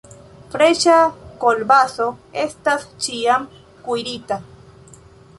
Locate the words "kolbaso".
1.43-2.07